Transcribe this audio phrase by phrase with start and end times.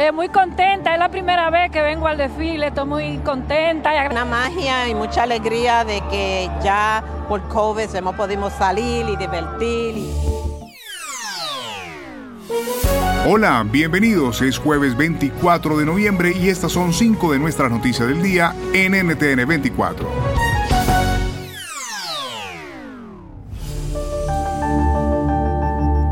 [0.00, 3.90] Eh, muy contenta, es la primera vez que vengo al desfile, estoy muy contenta.
[4.10, 10.06] Una magia y mucha alegría de que ya por COVID hemos podido salir y divertir.
[13.28, 14.40] Hola, bienvenidos.
[14.40, 18.94] Es jueves 24 de noviembre y estas son cinco de nuestras noticias del día en
[18.94, 20.29] NTN 24.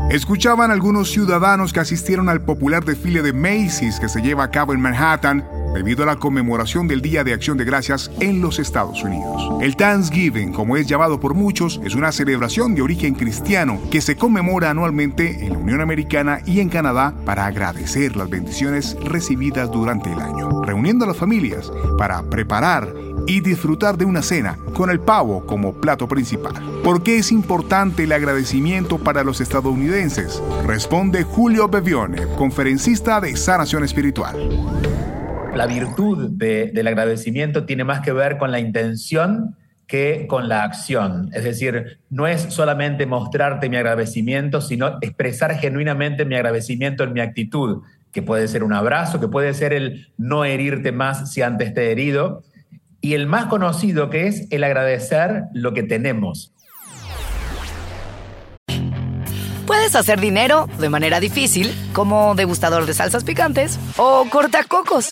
[0.09, 4.73] Escuchaban algunos ciudadanos que asistieron al popular desfile de Macy's que se lleva a cabo
[4.73, 9.03] en Manhattan debido a la conmemoración del Día de Acción de Gracias en los Estados
[9.03, 9.49] Unidos.
[9.61, 14.15] El Thanksgiving, como es llamado por muchos, es una celebración de origen cristiano que se
[14.15, 20.11] conmemora anualmente en la Unión Americana y en Canadá para agradecer las bendiciones recibidas durante
[20.11, 22.93] el año, reuniendo a las familias para preparar
[23.27, 26.53] y disfrutar de una cena con el pavo como plato principal.
[26.83, 30.41] ¿Por qué es importante el agradecimiento para los estadounidenses?
[30.65, 34.35] Responde Julio Bevione, conferencista de Sanación Espiritual.
[35.55, 39.55] La virtud del agradecimiento tiene más que ver con la intención
[39.87, 41.31] que con la acción.
[41.33, 47.21] Es decir, no es solamente mostrarte mi agradecimiento, sino expresar genuinamente mi agradecimiento en mi
[47.21, 51.73] actitud, que puede ser un abrazo, que puede ser el no herirte más si antes
[51.73, 52.43] te he herido,
[53.01, 56.53] y el más conocido que es el agradecer lo que tenemos.
[59.65, 65.11] Puedes hacer dinero de manera difícil, como degustador de salsas picantes, o cortacocos,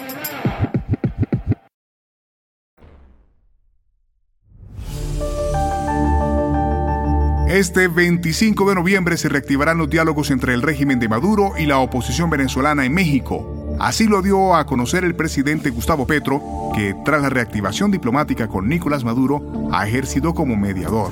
[7.51, 11.79] Este 25 de noviembre se reactivarán los diálogos entre el régimen de Maduro y la
[11.79, 13.75] oposición venezolana en México.
[13.77, 16.41] Así lo dio a conocer el presidente Gustavo Petro,
[16.73, 21.11] que tras la reactivación diplomática con Nicolás Maduro ha ejercido como mediador.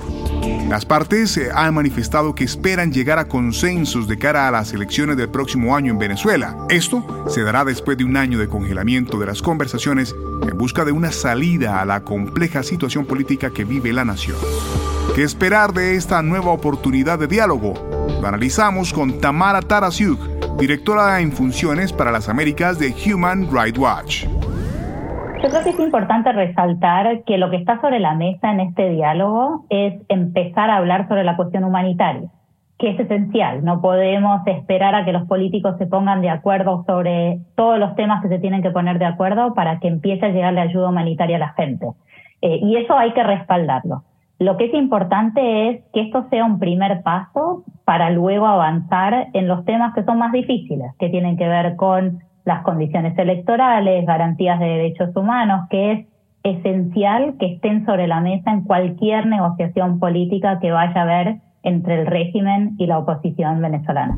[0.70, 5.18] Las partes eh, han manifestado que esperan llegar a consensos de cara a las elecciones
[5.18, 6.56] del próximo año en Venezuela.
[6.70, 10.16] Esto se dará después de un año de congelamiento de las conversaciones
[10.50, 14.38] en busca de una salida a la compleja situación política que vive la nación.
[15.16, 17.74] ¿Qué esperar de esta nueva oportunidad de diálogo?
[18.22, 20.20] Lo analizamos con Tamara Tarasiuk,
[20.58, 24.26] directora en funciones para las Américas de Human Rights Watch.
[25.42, 28.90] Yo creo que es importante resaltar que lo que está sobre la mesa en este
[28.90, 32.30] diálogo es empezar a hablar sobre la cuestión humanitaria,
[32.78, 33.64] que es esencial.
[33.66, 38.22] No podemos esperar a que los políticos se pongan de acuerdo sobre todos los temas
[38.22, 41.38] que se tienen que poner de acuerdo para que empiece a llegar la ayuda humanitaria
[41.38, 41.88] a la gente.
[42.42, 44.04] Eh, y eso hay que respaldarlo.
[44.40, 49.50] Lo que es importante es que esto sea un primer paso para luego avanzar en
[49.50, 54.58] los temas que son más difíciles, que tienen que ver con las condiciones electorales, garantías
[54.62, 56.08] de derechos humanos, que es
[56.44, 62.00] esencial que estén sobre la mesa en cualquier negociación política que vaya a haber entre
[62.00, 64.16] el régimen y la oposición venezolana.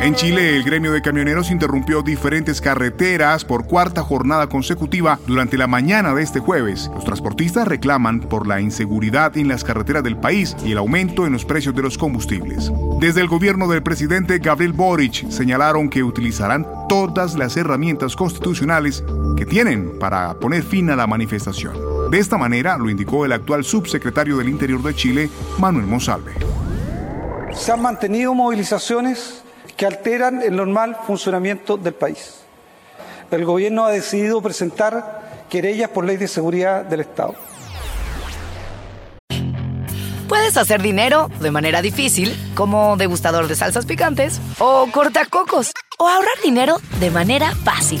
[0.00, 5.66] En Chile, el gremio de camioneros interrumpió diferentes carreteras por cuarta jornada consecutiva durante la
[5.66, 6.90] mañana de este jueves.
[6.92, 11.32] Los transportistas reclaman por la inseguridad en las carreteras del país y el aumento en
[11.32, 12.70] los precios de los combustibles.
[13.00, 19.04] Desde el gobierno del presidente Gabriel Boric señalaron que utilizarán todas las herramientas constitucionales
[19.36, 21.74] que tienen para poner fin a la manifestación.
[22.10, 26.32] De esta manera lo indicó el actual subsecretario del Interior de Chile, Manuel Monsalve.
[27.54, 29.42] Se han mantenido movilizaciones
[29.76, 32.40] que alteran el normal funcionamiento del país.
[33.30, 37.34] El Gobierno ha decidido presentar querellas por ley de seguridad del Estado.
[40.28, 46.40] Puedes hacer dinero de manera difícil, como degustador de salsas picantes, o cortacocos, o ahorrar
[46.42, 48.00] dinero de manera fácil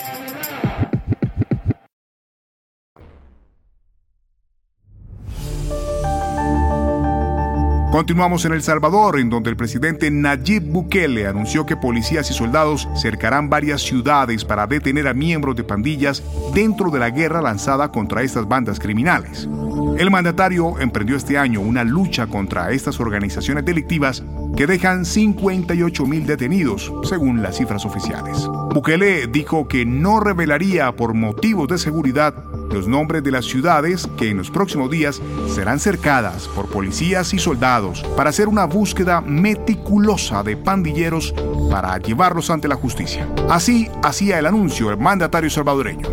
[7.91, 12.87] Continuamos en El Salvador, en donde el presidente Nayib Bukele anunció que policías y soldados
[12.95, 16.23] cercarán varias ciudades para detener a miembros de pandillas
[16.53, 19.49] dentro de la guerra lanzada contra estas bandas criminales.
[19.97, 24.23] El mandatario emprendió este año una lucha contra estas organizaciones delictivas
[24.55, 28.47] que dejan 58 mil detenidos, según las cifras oficiales.
[28.73, 32.33] Bukele dijo que no revelaría por motivos de seguridad
[32.71, 35.21] los nombres de las ciudades que en los próximos días
[35.53, 41.33] serán cercadas por policías y soldados para hacer una búsqueda meticulosa de pandilleros
[41.69, 43.27] para llevarlos ante la justicia.
[43.49, 46.07] Así hacía el anuncio el mandatario salvadoreño.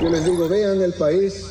[0.00, 1.50] Yo les digo, vean el país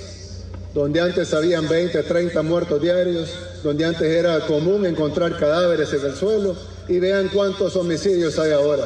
[0.74, 3.30] donde antes habían 20, 30 muertos diarios,
[3.64, 6.56] donde antes era común encontrar cadáveres en el suelo,
[6.88, 8.86] y vean cuántos homicidios hay ahora.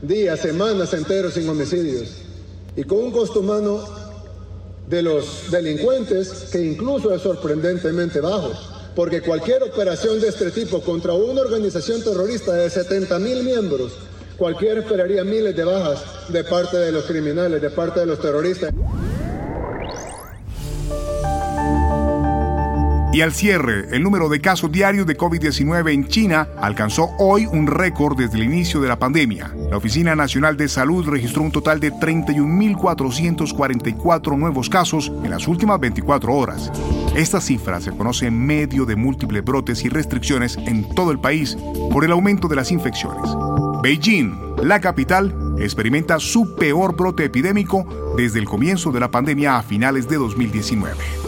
[0.00, 2.08] Días, semanas enteros sin homicidios.
[2.76, 3.82] Y con un costo humano
[4.88, 8.52] de los delincuentes que incluso es sorprendentemente bajo,
[8.94, 13.92] porque cualquier operación de este tipo contra una organización terrorista de 70 mil miembros,
[14.36, 18.72] cualquiera esperaría miles de bajas de parte de los criminales, de parte de los terroristas.
[23.18, 27.66] Y al cierre, el número de casos diarios de COVID-19 en China alcanzó hoy un
[27.66, 29.52] récord desde el inicio de la pandemia.
[29.68, 35.80] La Oficina Nacional de Salud registró un total de 31.444 nuevos casos en las últimas
[35.80, 36.70] 24 horas.
[37.16, 41.58] Esta cifra se conoce en medio de múltiples brotes y restricciones en todo el país
[41.90, 43.28] por el aumento de las infecciones.
[43.82, 49.64] Beijing, la capital, experimenta su peor brote epidémico desde el comienzo de la pandemia a
[49.64, 51.27] finales de 2019.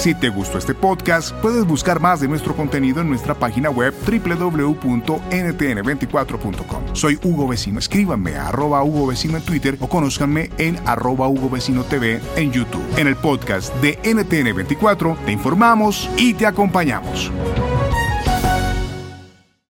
[0.00, 3.92] Si te gustó este podcast, puedes buscar más de nuestro contenido en nuestra página web
[4.06, 6.82] www.ntn24.com.
[6.94, 7.78] Soy Hugo Vecino.
[7.78, 12.50] Escríbanme a arroba Hugo Vecino en Twitter o conózcanme en arroba Hugo Vecino TV en
[12.50, 12.82] YouTube.
[12.96, 17.30] En el podcast de NTN24 te informamos y te acompañamos.